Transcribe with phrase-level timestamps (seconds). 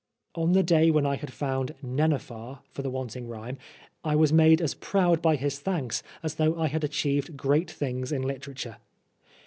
[0.33, 3.59] On the day when I had found * nenuphar' for the wanting rhyme,
[4.03, 8.11] I was made as proud by his thanks as though I had achieved great things
[8.11, 8.77] in literature.